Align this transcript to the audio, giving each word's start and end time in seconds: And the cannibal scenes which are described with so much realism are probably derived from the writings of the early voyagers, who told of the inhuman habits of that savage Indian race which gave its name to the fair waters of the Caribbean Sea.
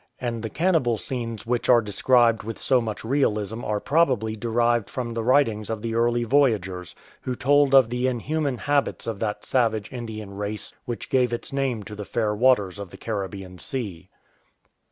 And 0.19 0.41
the 0.41 0.49
cannibal 0.49 0.97
scenes 0.97 1.45
which 1.45 1.69
are 1.69 1.79
described 1.79 2.41
with 2.41 2.57
so 2.57 2.81
much 2.81 3.03
realism 3.05 3.63
are 3.63 3.79
probably 3.79 4.35
derived 4.35 4.89
from 4.89 5.13
the 5.13 5.21
writings 5.23 5.69
of 5.69 5.83
the 5.83 5.93
early 5.93 6.23
voyagers, 6.23 6.95
who 7.21 7.35
told 7.35 7.75
of 7.75 7.91
the 7.91 8.07
inhuman 8.07 8.57
habits 8.57 9.05
of 9.05 9.19
that 9.19 9.45
savage 9.45 9.93
Indian 9.93 10.33
race 10.33 10.73
which 10.85 11.11
gave 11.11 11.31
its 11.31 11.53
name 11.53 11.83
to 11.83 11.93
the 11.93 12.03
fair 12.03 12.33
waters 12.33 12.79
of 12.79 12.89
the 12.89 12.97
Caribbean 12.97 13.59
Sea. 13.59 14.09